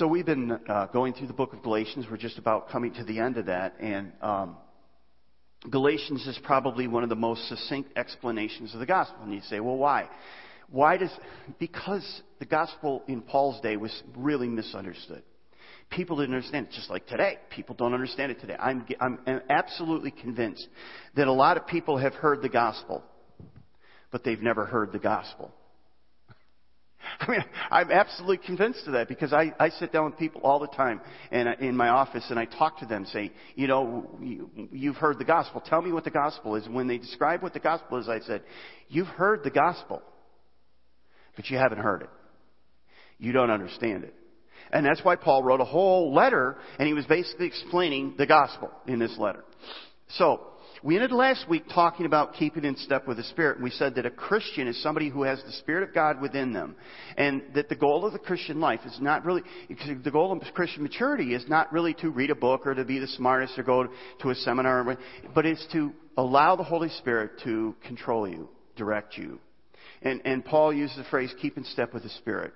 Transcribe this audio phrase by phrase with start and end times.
[0.00, 2.06] So we've been uh, going through the book of Galatians.
[2.10, 4.56] We're just about coming to the end of that, and um,
[5.68, 9.18] Galatians is probably one of the most succinct explanations of the gospel.
[9.24, 10.08] And you say, well, why?
[10.70, 11.10] Why does?
[11.58, 15.22] Because the gospel in Paul's day was really misunderstood.
[15.90, 17.36] People didn't understand it, just like today.
[17.50, 18.56] People don't understand it today.
[18.58, 19.18] I'm, I'm
[19.50, 20.66] absolutely convinced
[21.14, 23.04] that a lot of people have heard the gospel,
[24.10, 25.52] but they've never heard the gospel.
[27.20, 30.58] I mean, I'm absolutely convinced of that because I, I sit down with people all
[30.58, 31.00] the time
[31.30, 34.96] and I, in my office and I talk to them, say, you know, you, you've
[34.96, 35.62] heard the gospel.
[35.64, 36.68] Tell me what the gospel is.
[36.68, 38.42] When they describe what the gospel is, I said,
[38.88, 40.02] you've heard the gospel,
[41.36, 42.10] but you haven't heard it.
[43.18, 44.14] You don't understand it.
[44.72, 48.70] And that's why Paul wrote a whole letter and he was basically explaining the gospel
[48.86, 49.44] in this letter.
[50.10, 50.40] So,
[50.82, 53.56] we ended last week talking about keeping in step with the Spirit.
[53.56, 56.52] And we said that a Christian is somebody who has the Spirit of God within
[56.52, 56.74] them.
[57.16, 60.82] And that the goal of the Christian life is not really, the goal of Christian
[60.82, 63.88] maturity is not really to read a book or to be the smartest or go
[64.20, 64.96] to a seminar,
[65.34, 69.38] but it's to allow the Holy Spirit to control you, direct you.
[70.02, 72.54] And, and Paul uses the phrase, keep in step with the Spirit.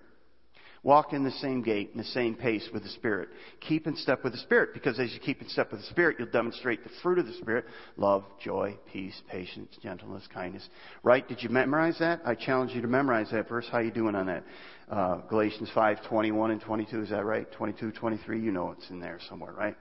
[0.85, 3.31] Walk in the same gait, in the same pace with the Spirit.
[3.61, 6.17] Keep in step with the Spirit, because as you keep in step with the Spirit,
[6.19, 7.65] you'll demonstrate the fruit of the Spirit
[7.97, 10.69] love, joy, peace, patience, gentleness, kindness.
[11.03, 11.27] Right?
[11.27, 12.21] Did you memorize that?
[12.27, 13.67] I challenge you to memorize that verse.
[13.73, 14.45] How you doing on that?
[14.91, 17.51] Uh, Galatians 5, 21 and 22, is that right?
[17.53, 19.77] 22, 23, you know it's in there somewhere, right?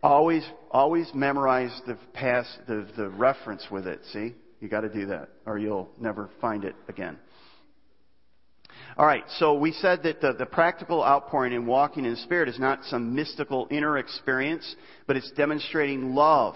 [0.00, 4.36] Always, always memorize the past, the, the reference with it, see?
[4.60, 7.18] You gotta do that, or you'll never find it again.
[8.96, 12.48] All right, so we said that the, the practical outpouring and walking in the Spirit
[12.48, 14.76] is not some mystical inner experience,
[15.08, 16.54] but it's demonstrating love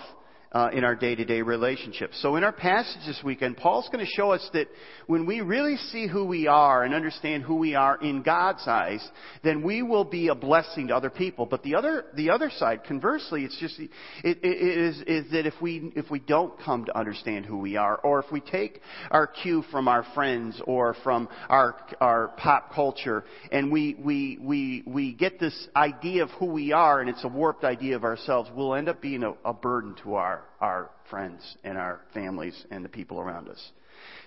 [0.53, 2.21] uh, in our day-to-day relationships.
[2.23, 4.69] So in our passage this weekend, Paul's going to show us that
[5.07, 9.07] when we really see who we are and understand who we are in God's eyes,
[9.45, 11.45] then we will be a blessing to other people.
[11.45, 13.91] But the other, the other side, conversely, it's just, it,
[14.25, 17.97] it is, is that if we, if we don't come to understand who we are,
[17.97, 23.25] or if we take our cue from our friends or from our, our pop culture,
[23.53, 27.29] and we, we, we, we get this idea of who we are, and it's a
[27.29, 31.41] warped idea of ourselves, we'll end up being a, a burden to our our, friends
[31.65, 33.71] and our families and the people around us.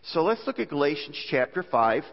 [0.05, 2.03] So let's look at Galatians chapter 5.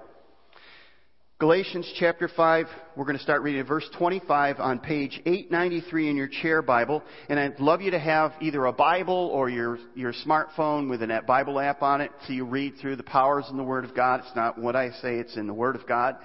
[1.40, 2.66] Galatians chapter 5,
[2.96, 7.00] we're going to start reading verse 25 on page 893 in your chair Bible.
[7.28, 11.22] And I'd love you to have either a Bible or your, your smartphone with a
[11.28, 14.20] Bible app on it so you read through the powers in the Word of God.
[14.26, 16.16] It's not what I say, it's in the Word of God.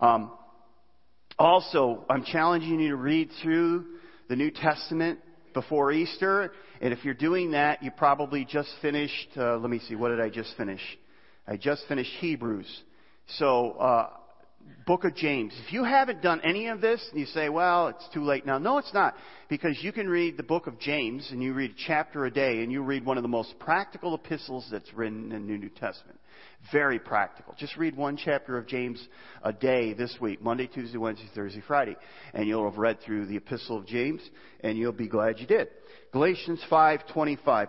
[0.00, 0.30] Um,
[1.38, 3.84] also, I'm challenging you to read through
[4.28, 5.18] the New Testament
[5.54, 6.52] before Easter.
[6.80, 10.20] And if you're doing that, you probably just finished, uh, let me see, what did
[10.20, 10.80] I just finish?
[11.46, 12.82] I just finished Hebrews.
[13.38, 14.10] So, uh,
[14.86, 15.52] book of James.
[15.66, 18.58] If you haven't done any of this and you say, well, it's too late now.
[18.58, 19.14] No, it's not.
[19.48, 22.62] Because you can read the book of James and you read a chapter a day
[22.62, 26.18] and you read one of the most practical epistles that's written in the New Testament.
[26.72, 27.54] Very practical.
[27.58, 29.06] Just read one chapter of James
[29.42, 31.96] a day this week, Monday, Tuesday, Wednesday, Thursday, Friday.
[32.32, 34.22] And you'll have read through the epistle of James
[34.60, 35.68] and you'll be glad you did.
[36.12, 37.68] Galatians 5:25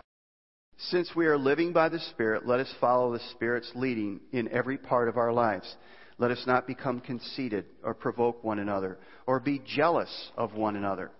[0.77, 4.77] Since we are living by the Spirit, let us follow the Spirit's leading in every
[4.77, 5.75] part of our lives.
[6.17, 11.11] Let us not become conceited or provoke one another or be jealous of one another.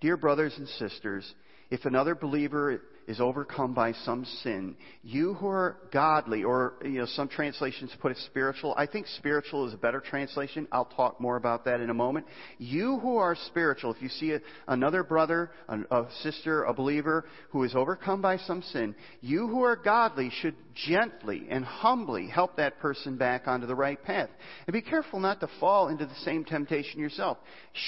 [0.00, 1.34] Dear brothers and sisters,
[1.70, 7.06] if another believer is overcome by some sin, you who are godly, or you know,
[7.06, 8.74] some translations put it spiritual.
[8.76, 10.68] I think spiritual is a better translation.
[10.70, 12.26] I'll talk more about that in a moment.
[12.58, 17.24] You who are spiritual, if you see a, another brother, a, a sister, a believer
[17.48, 20.54] who is overcome by some sin, you who are godly should
[20.86, 24.28] gently and humbly help that person back onto the right path.
[24.66, 27.38] And be careful not to fall into the same temptation yourself.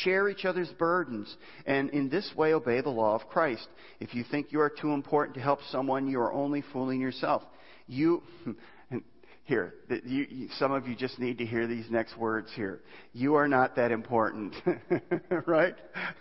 [0.02, 3.68] Share each other's burdens, and in this way obey the law of Christ.
[4.00, 7.00] If you think you are too important important to help someone, you are only fooling
[7.00, 7.42] yourself.
[7.88, 8.22] You,
[9.42, 9.74] here,
[10.04, 12.82] you, some of you just need to hear these next words here.
[13.12, 14.54] You are not that important,
[15.46, 15.74] right?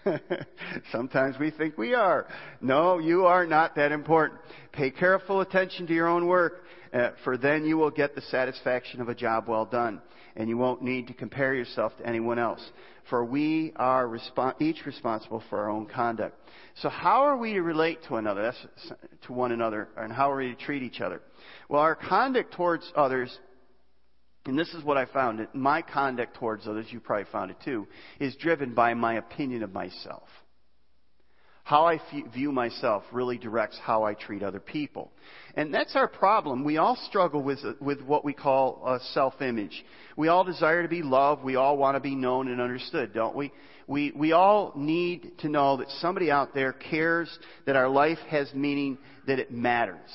[0.91, 2.25] Sometimes we think we are.
[2.61, 4.39] No, you are not that important.
[4.71, 9.01] Pay careful attention to your own work, uh, for then you will get the satisfaction
[9.01, 10.01] of a job well done,
[10.39, 12.65] and you won't need to compare yourself to anyone else.
[13.09, 16.39] For we are resp- each responsible for our own conduct.
[16.81, 18.93] So how are we to relate to another, That's,
[19.27, 21.21] to one another, and how are we to treat each other?
[21.67, 23.37] Well, our conduct towards others,
[24.45, 27.85] and this is what I found, my conduct towards others, you probably found it too,
[28.21, 30.29] is driven by my opinion of myself.
[31.69, 32.01] How I
[32.33, 35.11] view myself really directs how I treat other people.
[35.53, 36.63] And that's our problem.
[36.63, 39.85] We all struggle with, with what we call a self-image.
[40.17, 41.43] We all desire to be loved.
[41.43, 43.51] We all want to be known and understood, don't we?
[43.85, 47.29] We, we all need to know that somebody out there cares,
[47.67, 50.09] that our life has meaning, that it matters.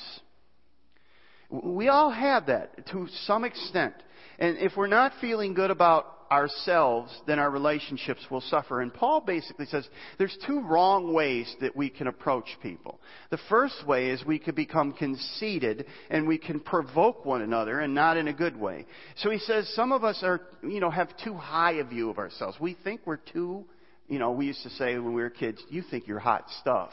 [1.49, 3.93] We all have that to some extent.
[4.39, 8.81] And if we're not feeling good about ourselves, then our relationships will suffer.
[8.81, 9.87] And Paul basically says
[10.17, 12.99] there's two wrong ways that we can approach people.
[13.29, 17.93] The first way is we could become conceited and we can provoke one another and
[17.93, 18.85] not in a good way.
[19.17, 22.17] So he says some of us are, you know, have too high a view of
[22.17, 22.57] ourselves.
[22.59, 23.65] We think we're too,
[24.07, 26.91] you know, we used to say when we were kids, you think you're hot stuff.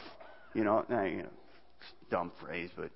[0.53, 1.29] You know, you know
[2.09, 2.91] dumb phrase, but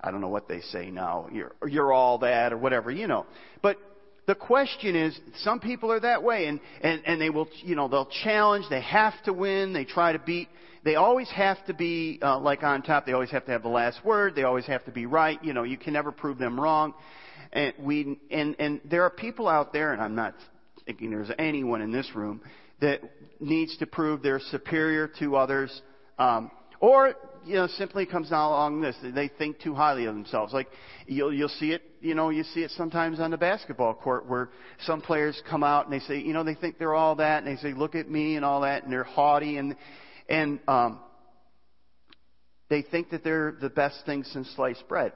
[0.00, 1.28] I don't know what they say now.
[1.32, 3.26] You're, you're all that or whatever, you know.
[3.62, 3.78] But
[4.26, 7.86] the question is, some people are that way, and, and, and they will, you know,
[7.86, 10.48] they'll challenge, they have to win, they try to beat,
[10.84, 13.68] they always have to be, uh, like on top, they always have to have the
[13.68, 16.58] last word, they always have to be right, you know, you can never prove them
[16.58, 16.94] wrong.
[17.52, 20.34] And we, and, and there are people out there, and I'm not
[20.84, 22.40] thinking there's anyone in this room,
[22.80, 23.00] that
[23.40, 25.82] needs to prove they're superior to others,
[26.18, 26.50] um,
[26.80, 27.14] or
[27.46, 28.96] you know, simply comes down along this.
[29.02, 30.52] They think too highly of themselves.
[30.52, 30.68] Like
[31.06, 34.50] you'll you'll see it, you know, you see it sometimes on the basketball court where
[34.80, 37.56] some players come out and they say, you know, they think they're all that, and
[37.56, 39.76] they say, look at me and all that, and they're haughty and
[40.28, 40.98] and um,
[42.68, 45.12] they think that they're the best thing since sliced bread.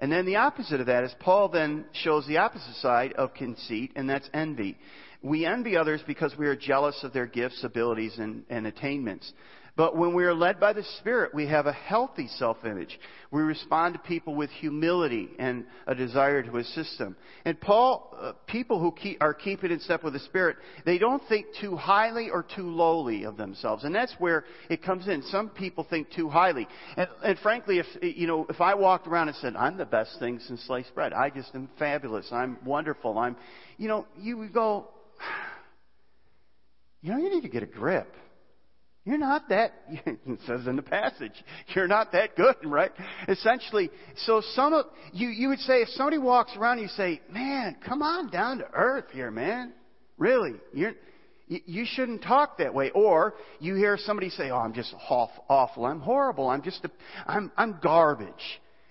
[0.00, 3.92] And then the opposite of that is Paul then shows the opposite side of conceit,
[3.94, 4.76] and that's envy.
[5.22, 9.32] We envy others because we are jealous of their gifts, abilities, and, and attainments.
[9.74, 13.00] But when we are led by the Spirit, we have a healthy self-image.
[13.30, 17.16] We respond to people with humility and a desire to assist them.
[17.46, 21.22] And Paul, uh, people who keep, are keeping in step with the Spirit, they don't
[21.26, 23.84] think too highly or too lowly of themselves.
[23.84, 25.22] And that's where it comes in.
[25.22, 26.68] Some people think too highly.
[26.98, 30.18] And, and frankly, if, you know, if I walked around and said, I'm the best
[30.18, 33.36] thing since sliced bread, I just am fabulous, I'm wonderful, I'm,
[33.78, 34.88] you know, you would go,
[37.00, 38.14] you know, you need to get a grip.
[39.04, 41.32] You're not that, it says in the passage,
[41.74, 42.92] you're not that good, right?
[43.28, 43.90] Essentially,
[44.24, 47.76] so some of, you, you would say, if somebody walks around and you say, man,
[47.84, 49.72] come on down to earth here, man.
[50.18, 50.92] Really, you're,
[51.48, 52.90] you shouldn't talk that way.
[52.90, 56.90] Or you hear somebody say, oh, I'm just awful, I'm horrible, I'm just, a,
[57.26, 58.28] I'm, I'm garbage.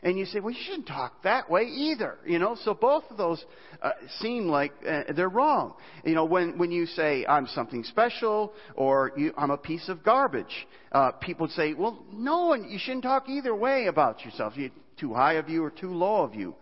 [0.03, 2.17] And you say, well, you shouldn't talk that way either.
[2.25, 3.43] You know, so both of those
[3.83, 5.75] uh, seem like uh, they're wrong.
[6.03, 10.03] You know, when when you say I'm something special or you, I'm a piece of
[10.03, 14.53] garbage, uh, people say, well, no, and you shouldn't talk either way about yourself.
[14.57, 16.55] You too high of you or too low of you.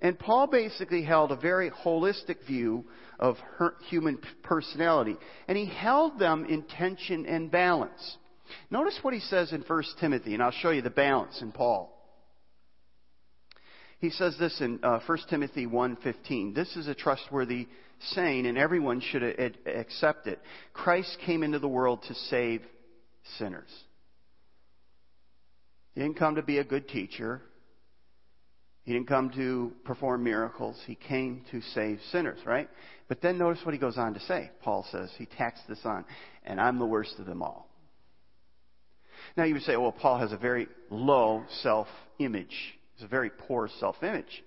[0.00, 2.84] And Paul basically held a very holistic view
[3.18, 5.16] of her, human personality,
[5.48, 8.18] and he held them in tension and balance.
[8.70, 11.93] Notice what he says in 1 Timothy, and I'll show you the balance in Paul.
[14.04, 16.54] He says this in uh, 1 Timothy 1:15.
[16.54, 17.68] This is a trustworthy
[18.10, 19.22] saying, and everyone should
[19.64, 20.40] accept it.
[20.74, 22.60] Christ came into the world to save
[23.38, 23.70] sinners.
[25.94, 27.40] He didn't come to be a good teacher.
[28.82, 30.78] He didn't come to perform miracles.
[30.86, 32.68] He came to save sinners, right?
[33.08, 34.50] But then notice what he goes on to say.
[34.60, 36.04] Paul says, he tacks this on,
[36.44, 37.70] and I'm the worst of them all.
[39.34, 41.86] Now you would say, well, Paul has a very low self
[42.18, 42.76] image.
[42.94, 44.44] It's a very poor self image.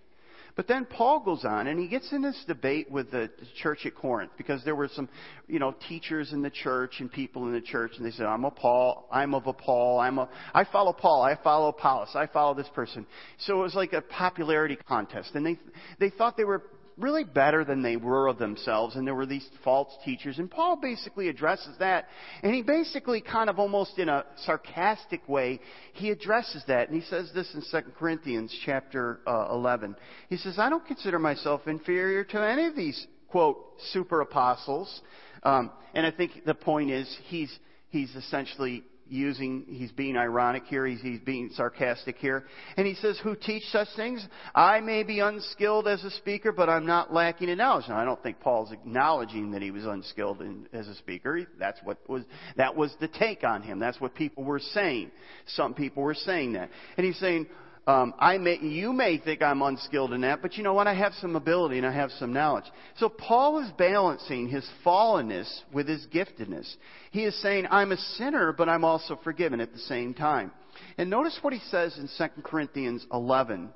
[0.57, 3.29] But then Paul goes on and he gets in this debate with the
[3.61, 5.07] church at Corinth because there were some,
[5.47, 8.43] you know, teachers in the church and people in the church and they said, I'm
[8.43, 12.25] a Paul, I'm of a Paul, I'm a, I follow Paul, I follow Apollos, I
[12.25, 13.05] follow this person.
[13.37, 15.59] So it was like a popularity contest and they,
[15.99, 16.63] they thought they were
[16.97, 20.39] really better than they were of themselves, and there were these false teachers.
[20.39, 22.07] And Paul basically addresses that,
[22.41, 25.59] and he basically, kind of almost in a sarcastic way,
[25.93, 29.95] he addresses that, and he says this in 2 Corinthians chapter uh, 11.
[30.29, 33.57] He says, "I don't consider myself inferior to any of these quote
[33.91, 35.01] super apostles."
[35.43, 37.57] Um, and I think the point is he's
[37.89, 42.45] he's essentially using, he's being ironic here, he's, he's being sarcastic here.
[42.75, 44.25] And he says, Who teach such things?
[44.55, 47.85] I may be unskilled as a speaker, but I'm not lacking in knowledge.
[47.89, 51.47] Now, I don't think Paul's acknowledging that he was unskilled in, as a speaker.
[51.59, 52.23] That's what was,
[52.55, 53.79] that was the take on him.
[53.79, 55.11] That's what people were saying.
[55.47, 56.69] Some people were saying that.
[56.97, 57.47] And he's saying,
[57.87, 60.87] um, I may, you may think I'm unskilled in that, but you know what?
[60.87, 62.65] I have some ability and I have some knowledge.
[62.97, 66.69] So Paul is balancing his fallenness with his giftedness.
[67.11, 70.51] He is saying, I'm a sinner, but I'm also forgiven at the same time.
[70.97, 73.69] And notice what he says in 2 Corinthians 11,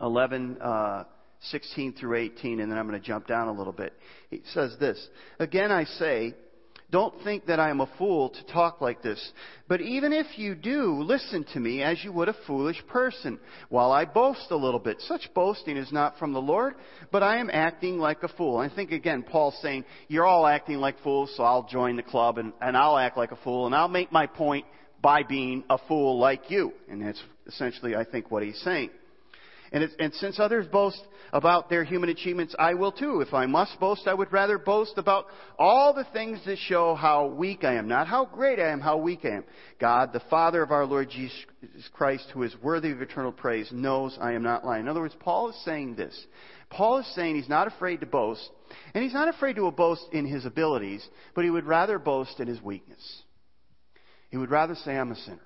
[0.00, 1.04] 11, uh,
[1.42, 3.92] 16 through 18, and then I'm going to jump down a little bit.
[4.30, 5.06] He says this,
[5.38, 6.34] Again I say,
[6.90, 9.32] Don't think that I am a fool to talk like this.
[9.68, 13.92] But even if you do, listen to me as you would a foolish person, while
[13.92, 15.00] I boast a little bit.
[15.02, 16.74] Such boasting is not from the Lord,
[17.12, 18.58] but I am acting like a fool.
[18.58, 22.38] I think again, Paul's saying, you're all acting like fools, so I'll join the club
[22.38, 24.66] and, and I'll act like a fool and I'll make my point
[25.00, 26.72] by being a fool like you.
[26.88, 28.90] And that's essentially, I think, what he's saying.
[29.72, 31.00] And, and, since others boast
[31.32, 33.20] about their human achievements, I will too.
[33.20, 35.26] If I must boast, I would rather boast about
[35.60, 37.86] all the things that show how weak I am.
[37.86, 39.44] Not how great I am, how weak I am.
[39.80, 41.38] God, the Father of our Lord Jesus
[41.92, 44.82] Christ, who is worthy of eternal praise, knows I am not lying.
[44.82, 46.26] In other words, Paul is saying this.
[46.68, 48.48] Paul is saying he's not afraid to boast,
[48.92, 52.48] and he's not afraid to boast in his abilities, but he would rather boast in
[52.48, 53.22] his weakness.
[54.30, 55.38] He would rather say, I'm a sinner.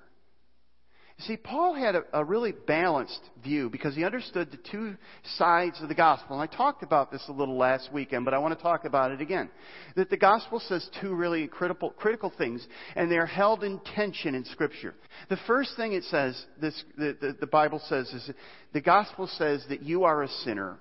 [1.19, 4.97] See, Paul had a, a, really balanced view because he understood the two
[5.37, 6.37] sides of the gospel.
[6.37, 9.11] And I talked about this a little last weekend, but I want to talk about
[9.11, 9.49] it again.
[9.95, 12.67] That the gospel says two really critical, critical things,
[12.97, 14.93] and they're held in tension in Scripture.
[15.29, 18.31] The first thing it says, this, the, the, the Bible says, is
[18.73, 20.79] the gospel says that you are a sinner,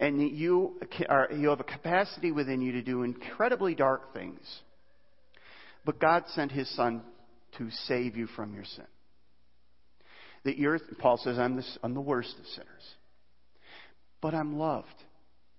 [0.00, 4.40] and you, are, you have a capacity within you to do incredibly dark things.
[5.84, 7.02] But God sent His Son
[7.58, 8.86] to save you from your sin
[10.44, 12.94] that you're, Paul says, I'm the, I'm the worst of sinners.
[14.20, 14.86] But I'm loved,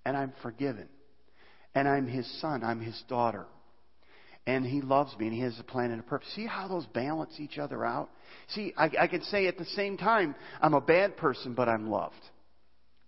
[0.05, 0.87] and I'm forgiven,
[1.73, 3.45] and I'm his son, I'm his daughter.
[4.47, 6.27] And he loves me, and he has a plan and a purpose.
[6.35, 8.09] See how those balance each other out?
[8.49, 11.89] See, I, I could say at the same time, I'm a bad person, but I'm
[11.89, 12.15] loved.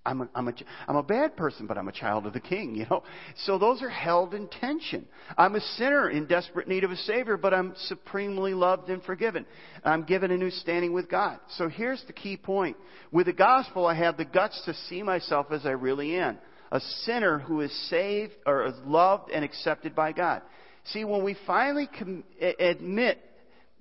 [0.06, 0.54] I'm a, I'm, a,
[0.88, 3.04] I'm a bad person, but I'm a child of the king, you know.
[3.46, 5.06] So those are held in tension.
[5.38, 9.46] I'm a sinner in desperate need of a savior, but I'm supremely loved and forgiven.
[9.84, 11.40] I'm given a new standing with God.
[11.58, 12.76] So here's the key point.
[13.12, 16.38] With the gospel, I have the guts to see myself as I really am.
[16.72, 20.42] A sinner who is saved or is loved and accepted by God.
[20.86, 22.26] See, when we finally com-
[22.60, 23.24] admit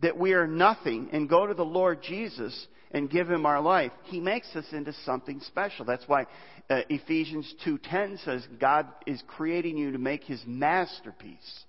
[0.03, 3.93] that we are nothing and go to the Lord Jesus, and give him our life,
[4.05, 5.85] he makes us into something special.
[5.85, 6.27] That's why
[6.69, 11.65] uh, Ephesians 2:10 says God is creating you to make his masterpiece.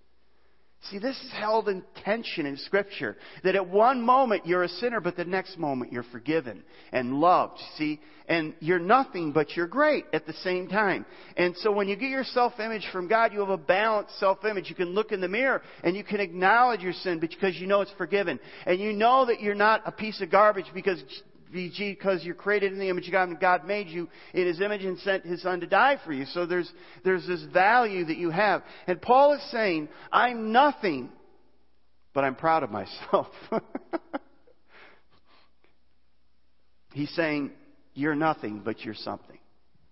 [0.90, 3.16] See, this is held in tension in Scripture.
[3.44, 7.60] That at one moment you're a sinner, but the next moment you're forgiven and loved.
[7.78, 11.06] See, and you're nothing, but you're great at the same time.
[11.38, 14.70] And so when you get your self-image from God, you have a balanced self-image.
[14.70, 17.82] You can look in the mirror and you can acknowledge your sin because you know
[17.82, 18.40] it's forgiven.
[18.66, 21.02] And you know that you're not a piece of garbage because
[21.54, 24.84] because you're created in the image of God and God made you in His image
[24.84, 26.26] and sent His Son to die for you.
[26.26, 26.72] So there's,
[27.06, 28.64] there's this value that you have.
[28.88, 31.10] And Paul is saying, I'm nothing,
[32.14, 33.28] but I'm proud of myself.
[36.94, 37.52] He's saying,
[37.94, 39.38] you're nothing, but you're something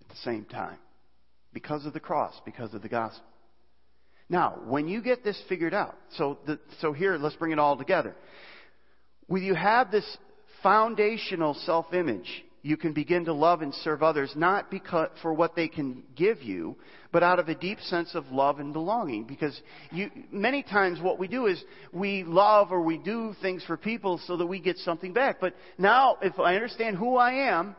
[0.00, 0.78] at the same time.
[1.52, 3.24] Because of the cross, because of the gospel.
[4.28, 7.76] Now, when you get this figured out, so, the, so here, let's bring it all
[7.76, 8.14] together.
[9.26, 10.04] When you have this
[10.62, 15.56] foundational self image, you can begin to love and serve others not because for what
[15.56, 16.76] they can give you,
[17.10, 19.24] but out of a deep sense of love and belonging.
[19.24, 23.76] Because you, many times what we do is we love or we do things for
[23.76, 25.40] people so that we get something back.
[25.40, 27.74] But now, if I understand who I am,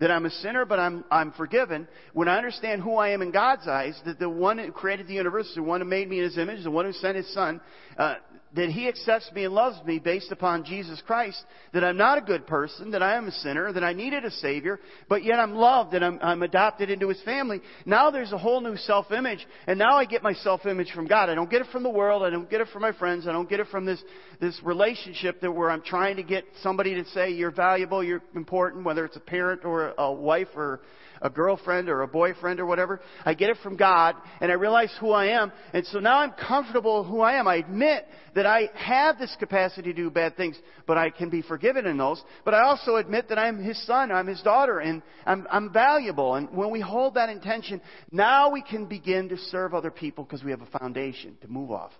[0.00, 1.88] that I'm a sinner, but I'm, I'm forgiven.
[2.12, 5.14] When I understand who I am in God's eyes, that the one who created the
[5.14, 7.60] universe, the one who made me in His image, the one who sent His Son,
[7.96, 8.16] uh,
[8.54, 11.42] that He accepts me and loves me based upon Jesus Christ,
[11.72, 14.30] that I'm not a good person, that I am a sinner, that I needed a
[14.30, 17.60] Savior, but yet I'm loved and I'm, I'm adopted into His family.
[17.84, 21.30] Now there's a whole new self-image, and now I get my self-image from God.
[21.30, 23.32] I don't get it from the world, I don't get it from my friends, I
[23.32, 24.02] don't get it from this,
[24.40, 28.84] this relationship that where I'm trying to get somebody to say you're valuable, you're important,
[28.84, 30.80] whether it's a parent or a wife or
[31.24, 33.00] a girlfriend or a boyfriend or whatever.
[33.24, 35.50] I get it from God and I realize who I am.
[35.72, 37.48] And so now I'm comfortable who I am.
[37.48, 41.40] I admit that I have this capacity to do bad things, but I can be
[41.40, 42.22] forgiven in those.
[42.44, 46.34] But I also admit that I'm His son, I'm His daughter, and I'm, I'm valuable.
[46.34, 47.80] And when we hold that intention,
[48.12, 51.70] now we can begin to serve other people because we have a foundation to move
[51.70, 51.92] off.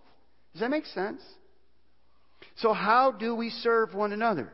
[0.52, 1.23] Does that make sense?
[2.57, 4.52] So how do we serve one another?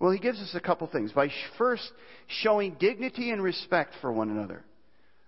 [0.00, 1.12] Well, he gives us a couple things.
[1.12, 1.28] By
[1.58, 1.88] first
[2.26, 4.64] showing dignity and respect for one another.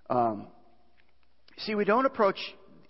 [0.09, 0.47] Um,
[1.59, 2.38] see, we don't approach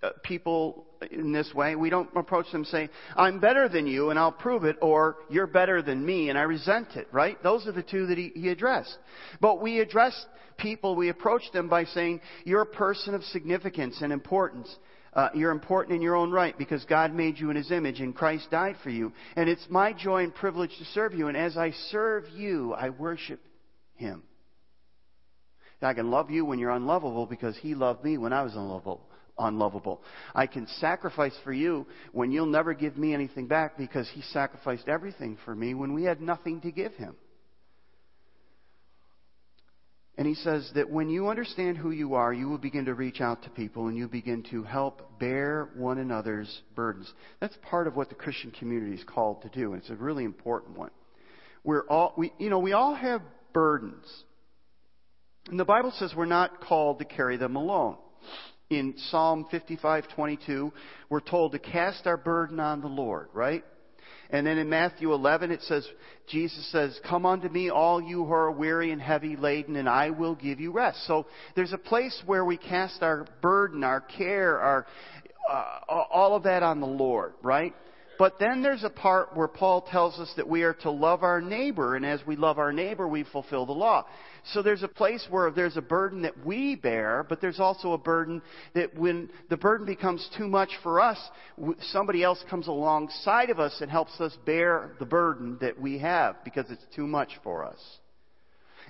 [0.02, 1.74] uh, people in this way.
[1.74, 5.48] We don't approach them saying, I'm better than you and I'll prove it, or you're
[5.48, 7.40] better than me and I resent it, right?
[7.42, 8.96] Those are the two that he, he addressed.
[9.40, 10.26] But we address
[10.58, 14.74] people, we approach them by saying, you're a person of significance and importance.
[15.12, 18.14] Uh, you're important in your own right because God made you in His image and
[18.14, 19.12] Christ died for you.
[19.36, 21.28] And it's my joy and privilege to serve you.
[21.28, 23.40] And as I serve you, I worship
[23.94, 24.22] Him.
[25.82, 29.06] I can love you when you're unlovable because He loved me when I was unlovable.
[29.38, 30.02] unlovable.
[30.34, 34.88] I can sacrifice for you when you'll never give me anything back because he sacrificed
[34.88, 37.16] everything for me when we had nothing to give him.
[40.18, 43.22] And he says that when you understand who you are, you will begin to reach
[43.22, 47.10] out to people and you begin to help bear one another's burdens.
[47.40, 50.24] That's part of what the Christian community is called to do, and it's a really
[50.24, 50.90] important one.
[51.64, 53.22] We're all, we, you know, we all have
[53.54, 54.04] burdens.
[55.48, 57.96] And the Bible says we're not called to carry them alone.
[58.68, 60.72] In Psalm 55:22,
[61.08, 63.64] we're told to cast our burden on the Lord, right?
[64.32, 65.86] And then in Matthew 11, it says,
[66.26, 70.08] Jesus says, Come unto me, all you who are weary and heavy laden, and I
[70.08, 71.06] will give you rest.
[71.06, 74.86] So there's a place where we cast our burden, our care, our,
[75.50, 77.74] uh, all of that on the Lord, right?
[78.18, 81.40] But then there's a part where Paul tells us that we are to love our
[81.40, 84.06] neighbor, and as we love our neighbor, we fulfill the law.
[84.44, 87.98] So there's a place where there's a burden that we bear, but there's also a
[87.98, 88.42] burden
[88.74, 91.18] that when the burden becomes too much for us,
[91.92, 96.42] somebody else comes alongside of us and helps us bear the burden that we have
[96.44, 97.78] because it's too much for us.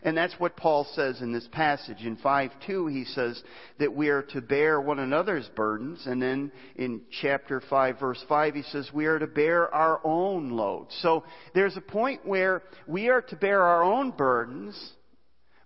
[0.04, 1.98] And that's what Paul says in this passage.
[2.00, 3.40] In 5.2, he says
[3.78, 6.06] that we are to bear one another's burdens.
[6.06, 10.50] And then in chapter 5, verse 5, he says we are to bear our own
[10.50, 10.88] load.
[11.02, 11.22] So
[11.54, 14.92] there's a point where we are to bear our own burdens,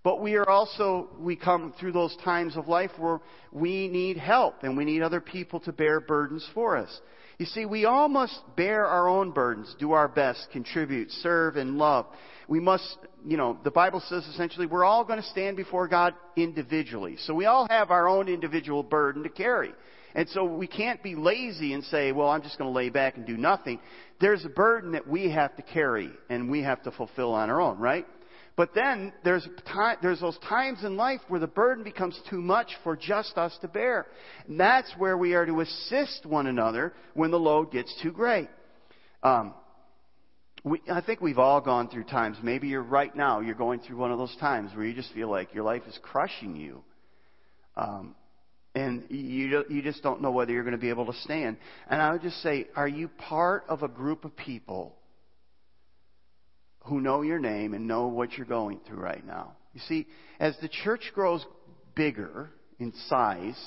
[0.07, 3.19] but we are also, we come through those times of life where
[3.51, 7.01] we need help and we need other people to bear burdens for us.
[7.39, 11.77] You see, we all must bear our own burdens, do our best, contribute, serve, and
[11.77, 12.05] love.
[12.47, 16.13] We must, you know, the Bible says essentially we're all going to stand before God
[16.37, 17.17] individually.
[17.25, 19.73] So we all have our own individual burden to carry.
[20.15, 23.17] And so we can't be lazy and say, well, I'm just going to lay back
[23.17, 23.81] and do nothing.
[24.21, 27.59] There's a burden that we have to carry and we have to fulfill on our
[27.59, 28.07] own, right?
[28.57, 32.71] But then there's, time, there's those times in life where the burden becomes too much
[32.83, 34.07] for just us to bear.
[34.47, 38.49] And that's where we are to assist one another when the load gets too great.
[39.21, 39.53] Um,
[40.63, 42.37] we, I think we've all gone through times.
[42.41, 45.29] Maybe you're right now, you're going through one of those times where you just feel
[45.29, 46.83] like your life is crushing you.
[47.75, 48.15] Um,
[48.73, 51.57] and you, you just don't know whether you're going to be able to stand.
[51.91, 54.96] And I would just say, are you part of a group of people
[56.87, 59.53] who know your name and know what you're going through right now.
[59.73, 60.07] You see,
[60.39, 61.45] as the church grows
[61.95, 63.57] bigger in size,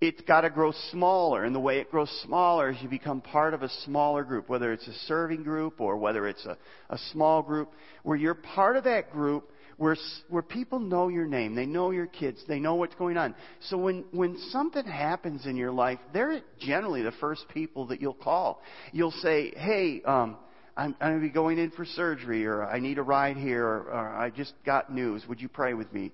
[0.00, 1.44] it's got to grow smaller.
[1.44, 4.72] And the way it grows smaller is you become part of a smaller group, whether
[4.72, 6.56] it's a serving group or whether it's a,
[6.90, 9.96] a small group, where you're part of that group where,
[10.28, 11.54] where people know your name.
[11.54, 12.42] They know your kids.
[12.46, 13.34] They know what's going on.
[13.68, 18.14] So when, when something happens in your life, they're generally the first people that you'll
[18.14, 18.62] call.
[18.92, 20.36] You'll say, hey, um,
[20.76, 23.64] I'm, I'm going to be going in for surgery, or I need a ride here,
[23.64, 25.22] or, or I just got news.
[25.28, 26.12] Would you pray with me?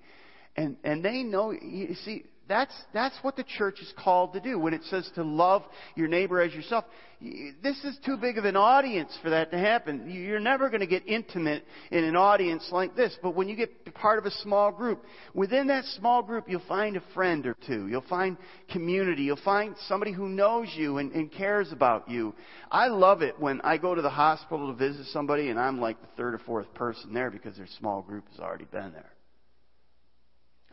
[0.55, 1.51] And and they know.
[1.51, 4.59] You see, that's, that's what the church is called to do.
[4.59, 5.63] When it says to love
[5.95, 6.83] your neighbor as yourself,
[7.21, 10.11] this is too big of an audience for that to happen.
[10.11, 13.15] You're never going to get intimate in an audience like this.
[13.21, 16.97] But when you get part of a small group, within that small group, you'll find
[16.97, 17.87] a friend or two.
[17.87, 18.37] You'll find
[18.71, 19.23] community.
[19.23, 22.33] You'll find somebody who knows you and, and cares about you.
[22.69, 26.01] I love it when I go to the hospital to visit somebody and I'm like
[26.01, 29.13] the third or fourth person there because their small group has already been there.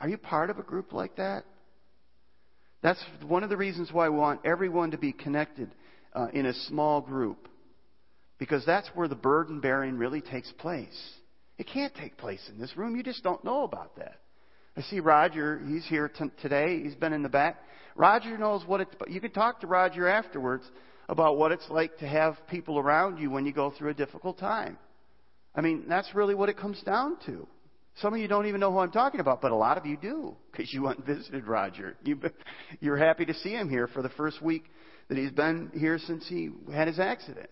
[0.00, 1.44] Are you part of a group like that?
[2.82, 5.70] That's one of the reasons why we want everyone to be connected
[6.14, 7.48] uh, in a small group.
[8.38, 11.12] Because that's where the burden bearing really takes place.
[11.58, 12.94] It can't take place in this room.
[12.94, 14.20] You just don't know about that.
[14.76, 15.60] I see Roger.
[15.66, 16.80] He's here t- today.
[16.82, 17.60] He's been in the back.
[17.96, 18.94] Roger knows what it's.
[19.08, 20.62] You can talk to Roger afterwards
[21.08, 24.38] about what it's like to have people around you when you go through a difficult
[24.38, 24.78] time.
[25.52, 27.48] I mean, that's really what it comes down to.
[28.00, 29.96] Some of you don't even know who I'm talking about, but a lot of you
[29.96, 31.96] do because you went and visited Roger.
[32.04, 32.20] You,
[32.80, 34.64] you're happy to see him here for the first week
[35.08, 37.48] that he's been here since he had his accident.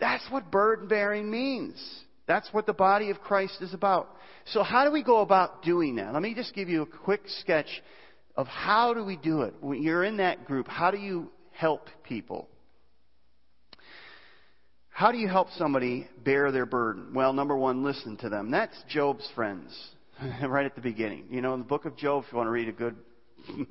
[0.00, 1.82] That's what burden bearing means.
[2.26, 4.16] That's what the body of Christ is about.
[4.46, 6.12] So how do we go about doing that?
[6.12, 7.82] Let me just give you a quick sketch
[8.36, 9.54] of how do we do it.
[9.60, 12.48] When you're in that group, how do you help people?
[14.94, 17.14] How do you help somebody bear their burden?
[17.14, 18.52] Well, number one, listen to them.
[18.52, 19.76] That's Job's friends,
[20.46, 21.24] right at the beginning.
[21.30, 22.94] You know, in the book of Job, if you want to read a good,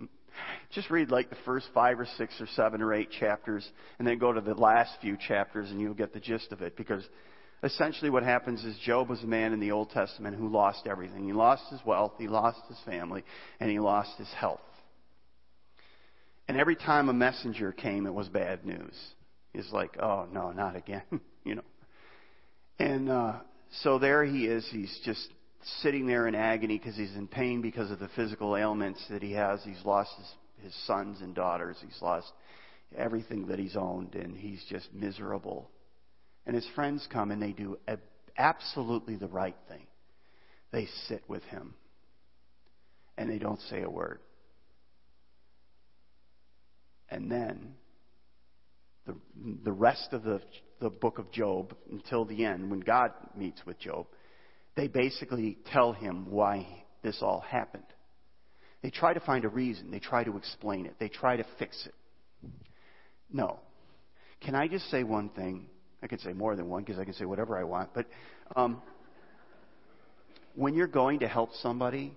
[0.73, 3.65] just read like the first five or six or seven or eight chapters,
[3.99, 6.75] and then go to the last few chapters, and you'll get the gist of it.
[6.75, 7.07] Because
[7.63, 11.23] essentially, what happens is Job was a man in the Old Testament who lost everything.
[11.23, 13.23] He lost his wealth, he lost his family,
[13.61, 14.59] and he lost his health.
[16.49, 18.93] And every time a messenger came, it was bad news
[19.53, 21.03] is like, oh no, not again,
[21.43, 21.63] you know.
[22.79, 23.33] And uh,
[23.81, 24.67] so there he is.
[24.71, 25.27] He's just
[25.81, 29.33] sitting there in agony because he's in pain because of the physical ailments that he
[29.33, 29.61] has.
[29.63, 31.77] He's lost his, his sons and daughters.
[31.85, 32.31] He's lost
[32.97, 35.69] everything that he's owned, and he's just miserable.
[36.45, 37.77] And his friends come and they do
[38.37, 39.87] absolutely the right thing.
[40.71, 41.75] They sit with him,
[43.17, 44.19] and they don't say a word.
[47.09, 47.75] And then
[49.05, 49.15] the,
[49.63, 50.41] the rest of the,
[50.79, 54.07] the book of Job until the end, when God meets with Job,
[54.75, 56.65] they basically tell him why
[57.03, 57.83] this all happened.
[58.81, 59.91] They try to find a reason.
[59.91, 60.95] They try to explain it.
[60.99, 61.93] They try to fix it.
[63.31, 63.59] No.
[64.41, 65.67] Can I just say one thing?
[66.01, 67.93] I could say more than one because I can say whatever I want.
[67.93, 68.07] But
[68.57, 68.81] um,
[70.55, 72.13] when you're going to help somebody,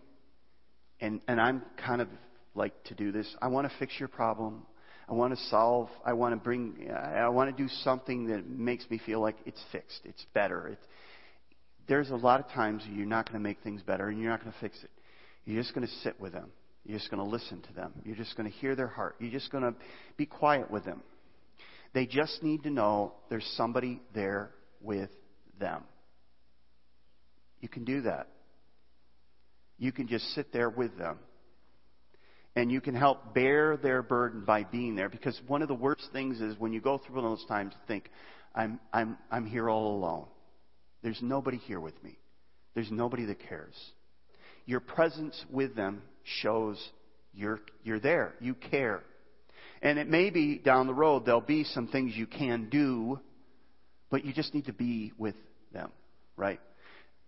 [1.01, 2.09] and, and I'm kind of
[2.55, 4.66] like to do this, I want to fix your problem.
[5.08, 8.88] I want to solve, I want to bring, I want to do something that makes
[8.90, 10.68] me feel like it's fixed, it's better.
[10.68, 10.78] It,
[11.86, 14.40] there's a lot of times you're not going to make things better and you're not
[14.40, 14.90] going to fix it.
[15.44, 16.50] You're just going to sit with them.
[16.84, 17.92] You're just going to listen to them.
[18.04, 19.16] You're just going to hear their heart.
[19.20, 19.74] You're just going to
[20.16, 21.02] be quiet with them.
[21.94, 25.10] They just need to know there's somebody there with
[25.58, 25.84] them.
[27.60, 28.28] You can do that.
[29.78, 31.18] You can just sit there with them
[32.56, 35.10] and you can help bear their burden by being there.
[35.10, 37.74] Because one of the worst things is when you go through one of those times,
[37.74, 38.10] to think,
[38.54, 40.24] I'm, I'm, I'm here all alone.
[41.02, 42.18] There's nobody here with me.
[42.74, 43.74] There's nobody that cares.
[44.64, 46.82] Your presence with them shows
[47.34, 48.34] you're, you're there.
[48.40, 49.02] You care.
[49.82, 53.20] And it may be down the road, there'll be some things you can do,
[54.10, 55.34] but you just need to be with
[55.74, 55.92] them,
[56.36, 56.60] right?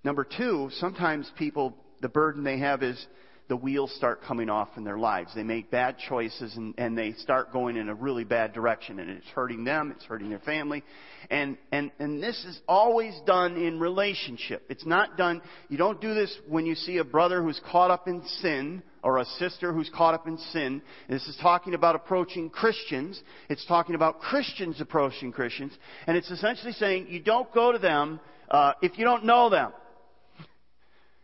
[0.02, 3.06] Number two, sometimes people, the burden they have is
[3.48, 5.34] the wheels start coming off in their lives.
[5.34, 9.10] They make bad choices and, and they start going in a really bad direction and
[9.10, 10.84] it's hurting them, it's hurting their family.
[11.30, 14.64] And, and, and this is always done in relationship.
[14.68, 18.06] It's not done, you don't do this when you see a brother who's caught up
[18.06, 20.82] in sin or a sister who's caught up in sin.
[21.08, 23.22] This is talking about approaching Christians.
[23.48, 25.72] It's talking about Christians approaching Christians.
[26.06, 29.72] And it's essentially saying you don't go to them uh, if you don't know them.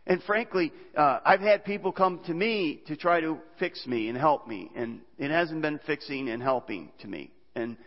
[0.07, 4.17] And frankly, uh, I've had people come to me to try to fix me and
[4.17, 7.31] help me, and it hasn't been fixing and helping to me.
[7.55, 7.77] And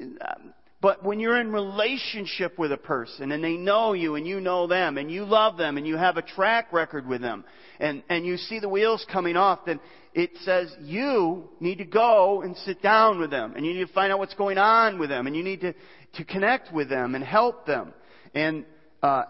[0.00, 4.40] um, but when you're in relationship with a person and they know you and you
[4.40, 7.44] know them and you love them and you have a track record with them
[7.80, 9.80] and, and you see the wheels coming off, then
[10.12, 13.92] it says you need to go and sit down with them and you need to
[13.92, 15.74] find out what's going on with them and you need to,
[16.14, 17.94] to connect with them and help them.
[18.34, 18.64] And
[19.02, 19.24] uh,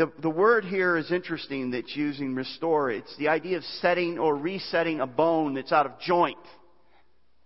[0.00, 2.90] the, the word here is interesting that's using restore.
[2.90, 6.38] It's the idea of setting or resetting a bone that's out of joint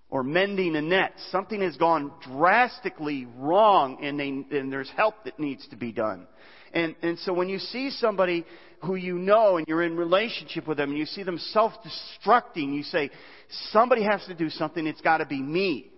[0.08, 1.14] or mending a net.
[1.32, 6.28] Something has gone drastically wrong and, they, and there's help that needs to be done.
[6.72, 8.46] And, and so when you see somebody
[8.82, 12.84] who you know and you're in relationship with them and you see them self-destructing, you
[12.84, 13.10] say,
[13.72, 14.86] somebody has to do something.
[14.86, 15.90] It's got to be me.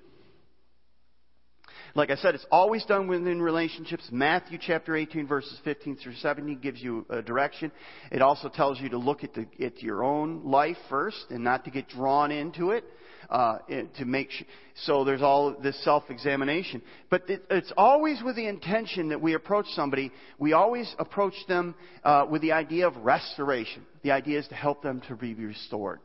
[1.96, 4.06] Like I said, it's always done within relationships.
[4.12, 7.72] Matthew chapter 18 verses 15 through 17 gives you a direction.
[8.12, 11.64] It also tells you to look at, the, at your own life first and not
[11.64, 12.84] to get drawn into it.
[13.30, 13.58] Uh,
[13.98, 14.44] to make sh-
[14.84, 16.80] so there's all this self-examination,
[17.10, 20.12] but it, it's always with the intention that we approach somebody.
[20.38, 23.84] We always approach them uh, with the idea of restoration.
[24.04, 25.98] The idea is to help them to be restored,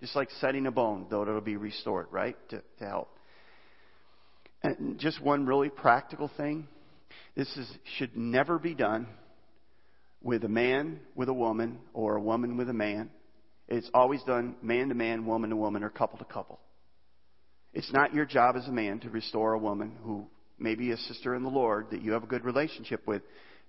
[0.00, 2.36] just like setting a bone, though it'll be restored, right?
[2.48, 3.08] To, to help.
[4.64, 6.66] And just one really practical thing.
[7.36, 9.06] This is, should never be done
[10.22, 13.10] with a man with a woman or a woman with a man.
[13.68, 16.58] It's always done man to man, woman to woman, or couple to couple.
[17.74, 20.26] It's not your job as a man to restore a woman who
[20.58, 23.20] may be a sister in the Lord that you have a good relationship with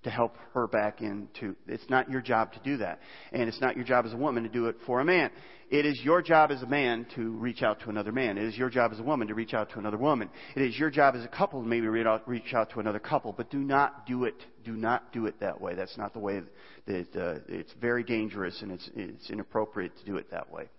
[0.05, 1.55] to help her back into.
[1.67, 2.99] It's not your job to do that.
[3.33, 5.29] And it's not your job as a woman to do it for a man.
[5.69, 8.37] It is your job as a man to reach out to another man.
[8.37, 10.29] It is your job as a woman to reach out to another woman.
[10.55, 13.33] It is your job as a couple to maybe reach out, to another couple.
[13.33, 14.35] But do not do it.
[14.63, 15.73] Do not do it that way.
[15.73, 16.41] That's not the way
[16.85, 20.69] that uh, it's very dangerous and it's, it's inappropriate to do it that way.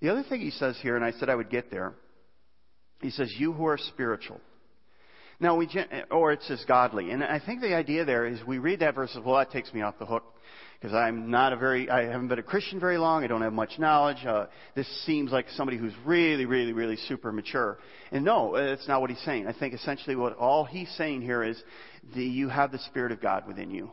[0.00, 1.94] The other thing he says here, and I said I would get there,
[3.02, 4.40] he says, You who are spiritual.
[5.38, 5.68] Now we,
[6.10, 7.10] or it says godly.
[7.10, 9.82] And I think the idea there is we read that verse well, that takes me
[9.82, 10.24] off the hook
[10.80, 13.24] because I'm not a very, I haven't been a Christian very long.
[13.24, 14.24] I don't have much knowledge.
[14.26, 17.78] Uh, this seems like somebody who's really, really, really super mature.
[18.12, 19.46] And no, that's not what he's saying.
[19.46, 21.62] I think essentially what all he's saying here is
[22.14, 23.90] that you have the Spirit of God within you.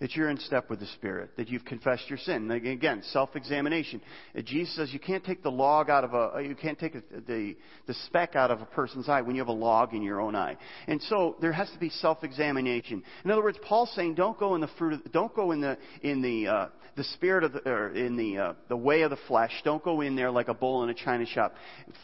[0.00, 2.50] That you're in step with the Spirit, that you've confessed your sin.
[2.50, 4.00] Again, self-examination.
[4.36, 6.94] Uh, Jesus says you can't take the log out of a, uh, you can't take
[6.94, 10.20] the, the speck out of a person's eye when you have a log in your
[10.20, 10.56] own eye.
[10.88, 13.02] And so there has to be self-examination.
[13.24, 15.76] In other words, Paul's saying don't go in the fruit of, don't go in the,
[16.02, 19.18] in the, uh, the spirit of the, or in the, uh, the way of the
[19.28, 19.52] flesh.
[19.64, 21.54] Don't go in there like a bull in a china shop.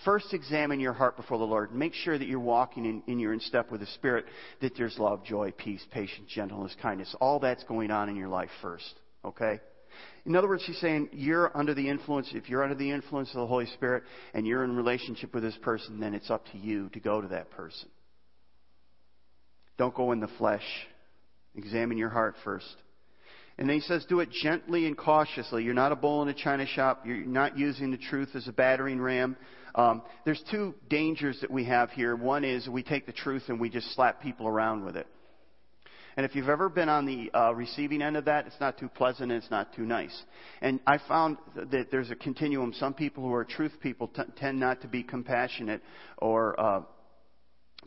[0.04, 1.74] First examine your heart before the Lord.
[1.74, 4.26] Make sure that you're walking in, in you're in step with the Spirit,
[4.60, 7.14] that there's love, joy, peace, patience, gentleness, kindness.
[7.20, 8.94] All that's going on in your life first.
[9.24, 9.60] Okay?
[10.24, 13.40] In other words, he's saying you're under the influence, if you're under the influence of
[13.40, 14.02] the Holy Spirit
[14.34, 17.28] and you're in relationship with this person, then it's up to you to go to
[17.28, 17.88] that person.
[19.78, 20.64] Don't go in the flesh.
[21.54, 22.76] Examine your heart first.
[23.58, 25.64] And then he says, do it gently and cautiously.
[25.64, 27.04] You're not a bull in a china shop.
[27.06, 29.36] You're not using the truth as a battering ram.
[29.74, 32.16] Um, there's two dangers that we have here.
[32.16, 35.06] One is we take the truth and we just slap people around with it.
[36.16, 38.88] And if you've ever been on the uh, receiving end of that, it's not too
[38.88, 40.16] pleasant and it's not too nice.
[40.62, 42.72] And I found that there's a continuum.
[42.72, 45.82] Some people who are truth people t- tend not to be compassionate
[46.16, 46.80] or uh,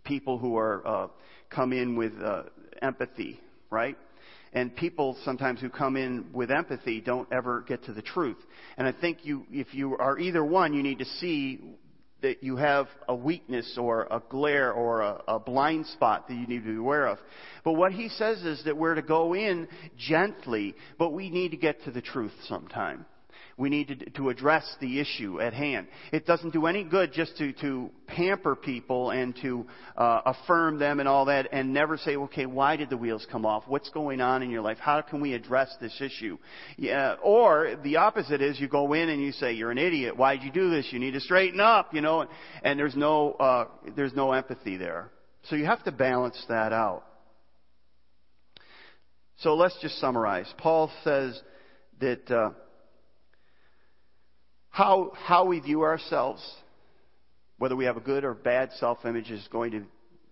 [0.04, 1.08] people who are uh,
[1.50, 2.44] come in with uh,
[2.84, 3.40] empathy,
[3.72, 3.98] right?
[4.54, 8.38] And people sometimes who come in with empathy don't ever get to the truth.
[8.78, 11.78] And I think you, if you are either one, you need to see
[12.22, 16.46] that you have a weakness or a glare or a, a, blind spot that you
[16.48, 17.18] need to be aware of.
[17.64, 21.58] But what he says is that we're to go in gently, but we need to
[21.58, 23.06] get to the truth sometime.
[23.60, 25.88] We need to, to address the issue at hand.
[26.14, 29.66] It doesn't do any good just to, to pamper people and to
[29.98, 33.46] uh, affirm them and all that and never say, okay, why did the wheels come
[33.46, 33.66] off?
[33.68, 34.78] What's going on in your life?
[34.80, 36.38] How can we address this issue?
[36.78, 40.16] Yeah, or the opposite is you go in and you say, you're an idiot.
[40.16, 40.88] Why'd you do this?
[40.92, 42.28] You need to straighten up, you know,
[42.64, 45.12] and there's no, uh, there's no empathy there.
[45.50, 47.04] So you have to balance that out.
[49.40, 50.48] So let's just summarize.
[50.58, 51.42] Paul says
[52.00, 52.52] that uh,
[54.80, 56.42] how, how we view ourselves,
[57.58, 59.84] whether we have a good or bad self image, is going to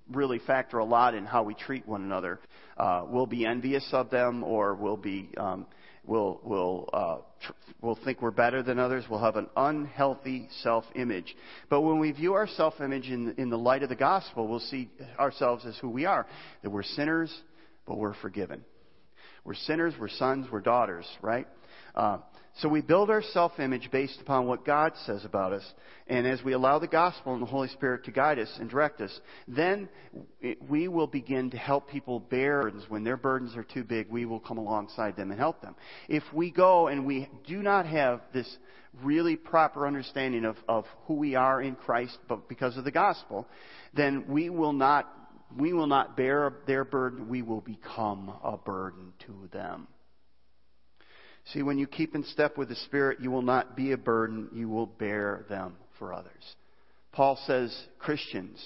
[0.10, 2.39] really factor a lot in how we treat one another.
[2.77, 5.65] Uh, we'll be envious of them, or we'll be um,
[6.05, 9.03] we'll we'll uh, tr- we'll think we're better than others.
[9.10, 11.36] We'll have an unhealthy self-image.
[11.69, 14.89] But when we view our self-image in in the light of the gospel, we'll see
[15.19, 16.25] ourselves as who we are.
[16.63, 17.38] That we're sinners,
[17.86, 18.63] but we're forgiven.
[19.43, 19.93] We're sinners.
[19.99, 20.47] We're sons.
[20.49, 21.05] We're daughters.
[21.21, 21.49] Right?
[21.93, 22.19] Uh,
[22.59, 25.63] so we build our self-image based upon what God says about us.
[26.07, 29.01] And as we allow the gospel and the Holy Spirit to guide us and direct
[29.01, 29.89] us, then
[30.69, 32.89] we will begin to help people bear burdens.
[32.89, 35.75] When their burdens are too big, we will come alongside them and help them.
[36.09, 38.57] If we go and we do not have this
[39.03, 43.47] really proper understanding of, of who we are in Christ, but because of the gospel,
[43.93, 45.13] then we will not
[45.57, 47.29] we will not bear their burden.
[47.29, 49.87] We will become a burden to them.
[51.53, 54.49] See, when you keep in step with the Spirit, you will not be a burden,
[54.53, 56.55] you will bear them for others.
[57.13, 58.62] Paul says, Christians,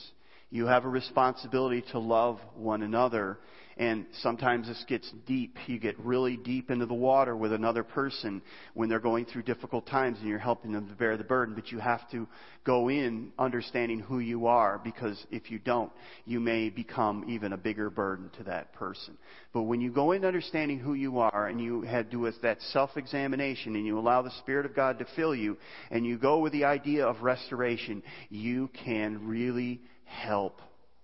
[0.49, 3.37] you have a responsibility to love one another
[3.81, 5.57] and sometimes this gets deep.
[5.65, 8.43] You get really deep into the water with another person
[8.75, 11.55] when they're going through difficult times and you're helping them to bear the burden.
[11.55, 12.27] But you have to
[12.63, 15.91] go in understanding who you are because if you don't,
[16.25, 19.17] you may become even a bigger burden to that person.
[19.51, 23.75] But when you go in understanding who you are and you do with that self-examination
[23.75, 25.57] and you allow the Spirit of God to fill you
[25.89, 30.61] and you go with the idea of restoration, you can really help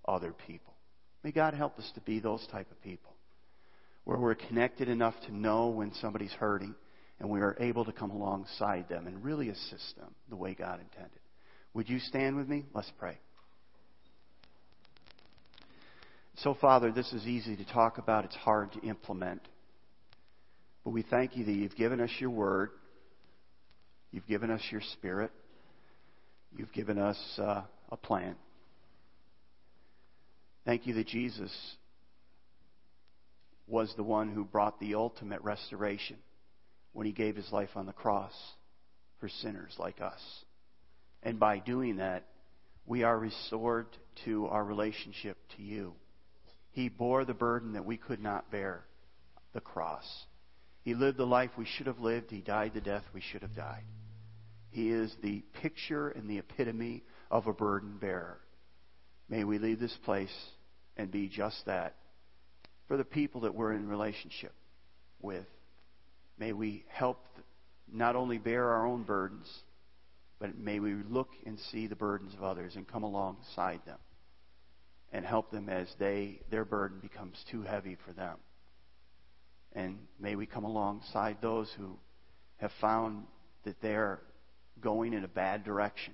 [0.07, 0.76] other people.
[1.23, 3.13] May God help us to be those type of people
[4.03, 6.73] where we're connected enough to know when somebody's hurting
[7.19, 10.79] and we are able to come alongside them and really assist them the way God
[10.79, 11.19] intended.
[11.73, 12.65] Would you stand with me?
[12.73, 13.17] Let's pray.
[16.37, 19.41] So, Father, this is easy to talk about, it's hard to implement.
[20.83, 22.69] But we thank you that you've given us your word,
[24.11, 25.31] you've given us your spirit,
[26.55, 28.35] you've given us uh, a plan.
[30.67, 31.51] Thank you that Jesus
[33.67, 36.17] was the one who brought the ultimate restoration
[36.91, 38.33] when he gave his life on the cross
[39.21, 40.19] for sinners like us.
[41.23, 42.25] And by doing that,
[42.85, 43.87] we are restored
[44.25, 45.93] to our relationship to you.
[46.71, 48.83] He bore the burden that we could not bear,
[49.53, 50.03] the cross.
[50.81, 52.29] He lived the life we should have lived.
[52.29, 53.85] He died the death we should have died.
[54.71, 58.41] He is the picture and the epitome of a burden bearer.
[59.29, 60.33] May we leave this place
[60.97, 61.95] and be just that
[62.87, 64.53] for the people that we're in relationship
[65.21, 65.45] with.
[66.39, 67.23] May we help
[67.91, 69.47] not only bear our own burdens,
[70.39, 73.97] but may we look and see the burdens of others and come alongside them
[75.11, 78.37] and help them as they their burden becomes too heavy for them.
[79.73, 81.97] And may we come alongside those who
[82.57, 83.25] have found
[83.63, 84.19] that they're
[84.81, 86.13] going in a bad direction.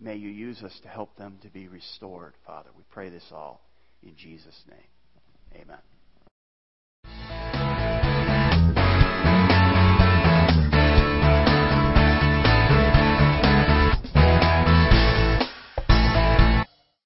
[0.00, 2.70] May you use us to help them to be restored, Father.
[2.76, 3.60] We pray this all
[4.02, 5.62] in Jesus' name.
[5.62, 5.91] Amen.